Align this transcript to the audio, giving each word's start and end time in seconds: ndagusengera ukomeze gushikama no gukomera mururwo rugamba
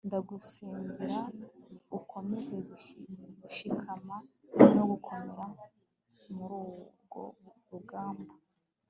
ndagusengera 0.07 1.19
ukomeze 1.97 2.55
gushikama 2.67 4.15
no 4.75 4.83
gukomera 4.91 5.45
mururwo 6.33 7.23
rugamba 7.69 8.33